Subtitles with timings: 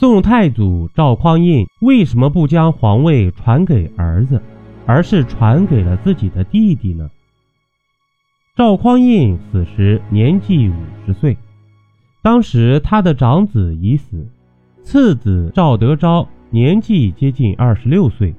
[0.00, 4.40] 宋太祖赵匡胤为什么不将皇位传给儿子，
[4.86, 7.10] 而是传给了自己的弟弟呢？
[8.56, 10.74] 赵匡胤此时年纪五
[11.04, 11.36] 十岁，
[12.22, 14.26] 当时他的长子已死，
[14.82, 18.34] 次子赵德昭年纪接近二十六岁，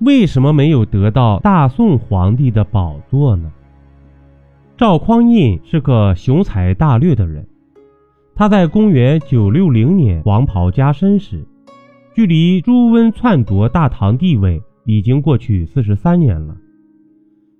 [0.00, 3.52] 为什么没有得到大宋皇帝的宝座呢？
[4.76, 7.46] 赵匡胤是个雄才大略的人。
[8.36, 11.46] 他在公元960年黄袍加身时，
[12.12, 16.56] 距离朱温篡夺大唐地位已经过去四十三年了。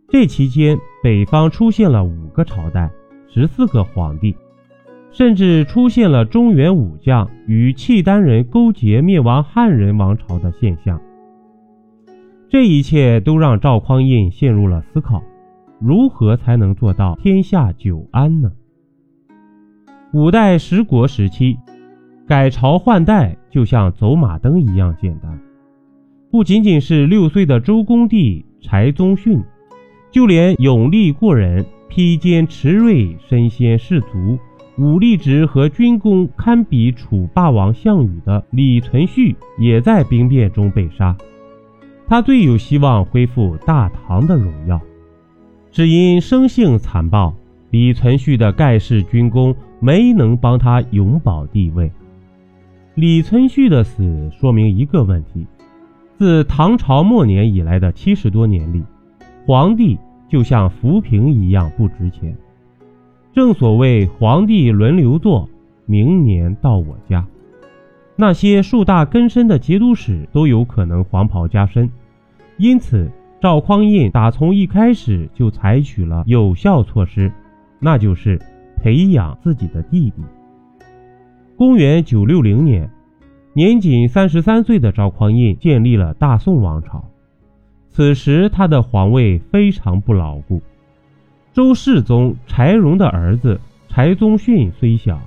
[0.08, 2.90] 这期间，北方出现了五个朝代、
[3.28, 4.34] 十四个皇帝，
[5.12, 11.00] 甚至出现了中原武将与契丹人勾结灭亡汉人王朝的现象。
[12.48, 15.22] 这一切都让赵匡胤陷入了思考：
[15.78, 18.50] 如何才能做到天下久安呢？
[20.14, 21.58] 五代十国时期，
[22.24, 25.36] 改朝换代就像走马灯一样简单。
[26.30, 29.42] 不仅仅是六岁的周恭帝柴宗训，
[30.12, 34.38] 就连勇力过人、披坚持锐、身先士卒、
[34.78, 41.16] 武力值和军功堪比楚霸王项羽的李存勖，也在兵变中被杀。
[42.06, 44.80] 他最有希望恢复大唐的荣耀，
[45.72, 47.34] 只因生性残暴。
[47.74, 51.90] 李存勖的盖世军功没能帮他永保帝位。
[52.94, 55.44] 李存勖的死说明一个问题：
[56.16, 58.84] 自唐朝末年以来的七十多年里，
[59.44, 62.36] 皇帝就像浮萍一样不值钱。
[63.32, 65.48] 正所谓“皇帝轮流坐，
[65.84, 67.26] 明年到我家”。
[68.14, 71.90] 那些树大根深的节度使都有可能黄袍加身，
[72.56, 77.32] 因此赵匡胤打从一开始就采取了有效措施。
[77.84, 78.40] 那就是
[78.82, 80.22] 培养自己的弟弟。
[81.54, 82.88] 公元九六零年，
[83.52, 87.04] 年仅三十三岁的赵匡胤建立了大宋王朝。
[87.90, 90.62] 此时他的皇位非常不牢固。
[91.52, 93.60] 周世宗柴荣的儿子
[93.90, 95.20] 柴宗训虽小，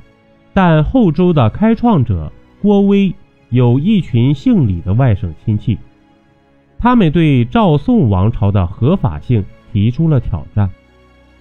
[0.52, 3.14] 但后周的开创者郭威
[3.50, 5.78] 有一群姓李的外甥亲戚，
[6.80, 10.68] 他们对赵宋王朝的合法性提出了挑战。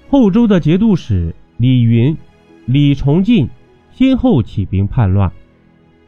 [0.09, 2.17] 后周的节度使李云、
[2.65, 3.49] 李崇进
[3.91, 5.33] 先后起兵叛乱，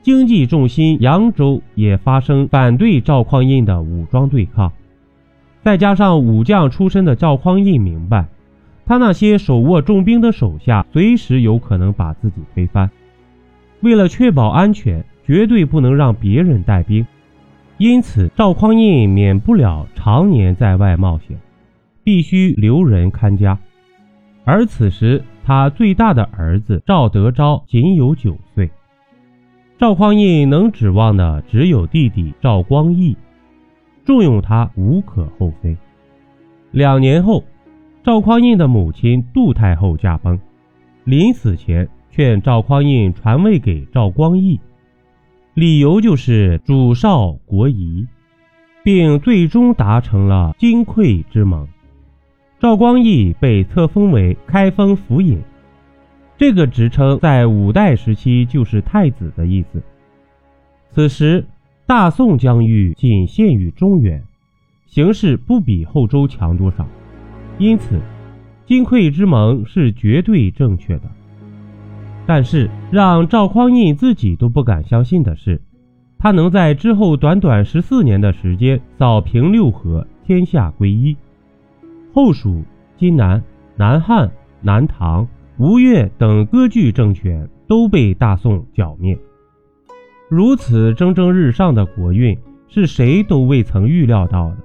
[0.03, 4.72] 经济重心扬州也发生反对赵匡胤的武装对抗。
[5.62, 8.26] 再加上武将出身的赵匡胤明白，
[8.87, 12.88] 他那些手握重兵的手下随时有可能把自己推翻。
[13.81, 17.04] 为了确保安全，绝对不能让别人带兵，
[17.78, 21.37] 因此赵匡胤免不了常年在外冒险，
[22.04, 23.58] 必须留人看家。
[24.50, 28.70] 而此时，他最大的儿子赵德昭仅有九岁，
[29.76, 33.14] 赵匡胤能指望的只有弟弟赵光义，
[34.06, 35.76] 重用他无可厚非。
[36.70, 37.44] 两年后，
[38.03, 40.41] 赵匡胤的母亲杜太后驾崩，
[41.04, 44.58] 临死前劝赵匡胤传位给赵光义，
[45.53, 48.06] 理由就是主少国疑，
[48.82, 51.69] 并最终达成了金匮之盟。
[52.60, 55.38] 赵光义被册封为开封府尹，
[56.36, 59.80] 这个职称在五代时期就是太子的意思。
[60.91, 61.46] 此时，
[61.86, 64.20] 大宋疆域仅限于中原，
[64.88, 66.84] 形势不比后周强多少，
[67.58, 68.00] 因此
[68.66, 71.02] 金匮之盟是绝对正确的。
[72.26, 75.60] 但是，让赵匡胤自己都不敢相信的是，
[76.19, 81.16] 他能在之后短短十四年的时间扫平六合，天下归一。
[82.19, 82.65] 后蜀、
[82.97, 83.41] 金南、
[83.77, 84.29] 南汉、
[84.61, 85.25] 南唐、
[85.56, 89.17] 吴越等割据政权都被大宋剿灭。
[90.29, 92.37] 如此蒸蒸日上的国运，
[92.67, 94.56] 是谁都未曾预料到的。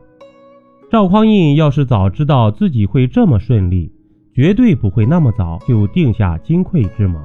[0.89, 3.91] 赵匡胤要是早知道自己会这么顺利，
[4.33, 7.23] 绝对不会那么早就定下金匮之盟。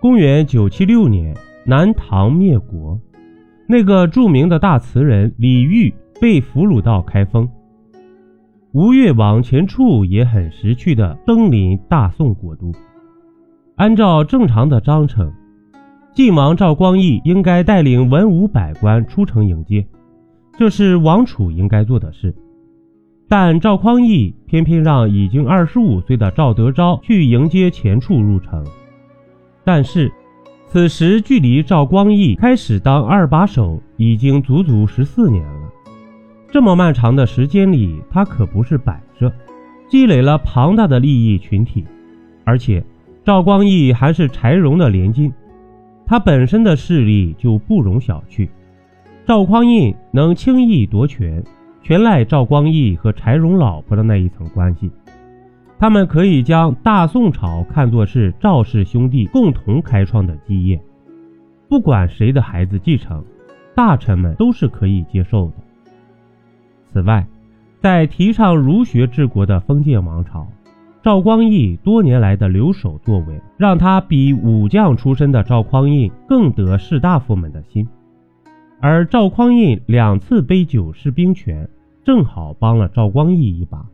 [0.00, 1.32] 公元九七六年，
[1.64, 3.00] 南唐灭国，
[3.68, 7.48] 那个著名的大词人李煜被俘虏到开封。
[8.76, 12.70] 吴越王钱俶也很识趣地登临大宋国都。
[13.76, 15.32] 按照正常的章程，
[16.12, 19.86] 晋王赵光义应该带领文武百官出城迎接，
[20.58, 22.36] 这是王储应该做的事。
[23.26, 28.62] 但赵匡义偏偏让已经二十五岁的赵德昭去迎接钱俶入城。
[29.64, 30.12] 但是，
[30.66, 35.65] 此时距离赵光义开始当二把手已经足足十四年了。
[36.50, 39.32] 这么漫长的时间里，他可不是摆设，
[39.88, 41.84] 积累了庞大的利益群体，
[42.44, 42.82] 而且
[43.24, 45.32] 赵光义还是柴荣的连襟，
[46.06, 48.48] 他本身的势力就不容小觑。
[49.26, 51.42] 赵匡胤能轻易夺权，
[51.82, 54.90] 全赖赵光义和柴荣老婆的那一层关系。
[55.78, 60.80] 他们可以将大宋朝看作是赵氏兄弟共同开创的基业，
[61.68, 63.22] 不管谁的孩子继承，
[63.74, 65.54] 大臣们都是可以接受的。
[66.96, 67.26] 此外，
[67.78, 70.48] 在提倡儒学治国的封建王朝，
[71.02, 77.86] 赵光义多年来的留守作为，让他比武将出身的赵匡胤更得士大夫们的心。
[78.80, 81.68] 而赵匡胤两次杯酒释兵权，
[82.02, 83.84] 正好帮了赵光义一把。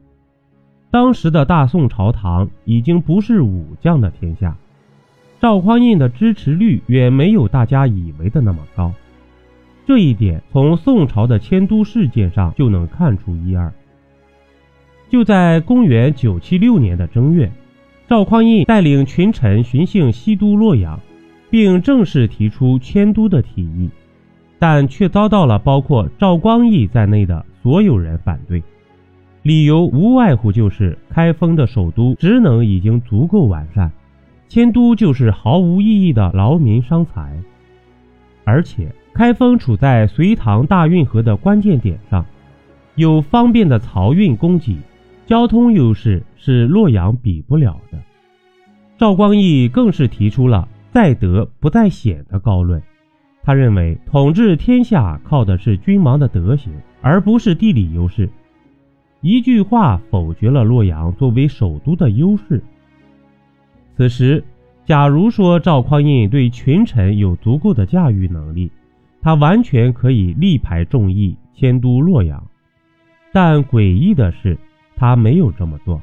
[0.92, 4.56] 当时的大宋朝堂已经不是武将的天下，
[5.40, 8.92] 赵匡胤的支持率远没有大家以为的那么高。
[9.86, 13.72] 这一点从宋朝的迁都事件上就能看出一二。
[15.08, 17.50] 就在公元976年的正月，
[18.08, 20.98] 赵匡胤带领群臣巡幸西都洛阳，
[21.50, 23.90] 并正式提出迁都的提议。
[24.58, 28.62] 但却遭到了包括赵光义在内的所有人反对，
[29.42, 33.90] 理由无外乎就是开封的首都职能已经足够完善，
[34.48, 37.36] 迁都就是毫无意义的劳民伤财，
[38.44, 42.24] 而且开封处在隋唐大运河的关键点上，
[42.94, 44.78] 有方便的漕运供给，
[45.26, 47.98] 交通优势是洛阳比不了的。
[48.96, 52.82] 赵光义更是提出了在德不在险的高论。
[53.42, 58.30] 他认为统治天下靠的是君王的德行，而不是地理优势。
[59.20, 62.62] 一句话否决了洛阳作为首都的优势。
[63.96, 64.42] 此时，
[64.84, 68.70] 假如说赵匡胤对群臣有足够的驾驭能力，
[69.22, 72.44] 他完全可以力排众议迁都洛阳。
[73.32, 74.58] 但诡异的是，
[74.96, 76.02] 他没有这么做，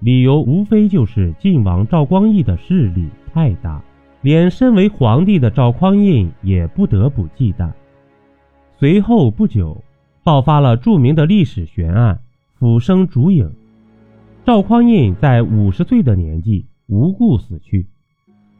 [0.00, 3.80] 理由无非就是晋王赵光义的势力太大。
[4.22, 7.70] 连身为皇帝的赵匡胤也不得不忌惮。
[8.78, 9.84] 随后不久，
[10.22, 12.18] 爆发了著名的历史悬案——
[12.58, 13.52] 俯生烛影。
[14.42, 17.86] 赵匡胤在五十岁的年纪无故死去，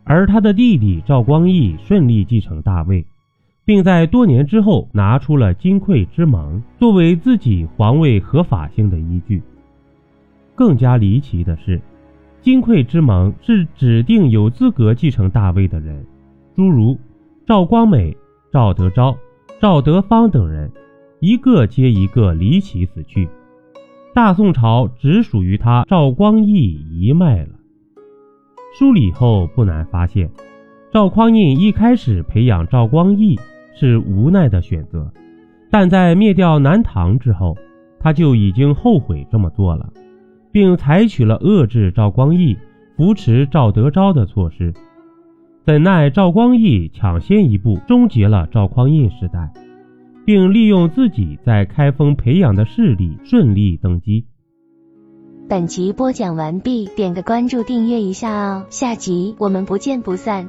[0.04, 3.06] 而他的弟弟赵光义顺利继承大位，
[3.64, 9.42] 并在多年之后拿出了金匮之盟作为自己皇位合法性的依据。
[10.54, 11.80] 更加离奇的是。
[12.40, 16.04] 金匮之盟是指定有资格继承大位的人，
[16.54, 16.98] 诸如
[17.46, 18.14] 赵光美、
[18.52, 19.16] 赵德昭、
[19.62, 20.70] 赵德芳等人，
[21.20, 23.26] 一个接一个离奇死去。
[24.12, 27.48] 大宋朝只属于他赵光义一脉了。
[28.78, 30.30] 梳理后不难发现，
[30.92, 33.40] 赵匡胤一开始培养赵光义
[33.74, 35.12] 是无奈的选择，
[35.70, 37.56] 但在灭掉南唐之后，
[38.00, 39.92] 他就已经后悔这么做了。
[40.52, 42.56] 并采取了遏制赵光义、
[42.96, 44.72] 扶持赵德昭的措施，
[45.64, 49.52] 怎奈赵光义抢先一步终结了赵匡胤时代，
[50.24, 54.26] 并利用自己在开封培养的势力顺利登基。
[55.48, 60.48] 本集播讲完毕，点个关注，订阅一下哦，下集我们不见不散。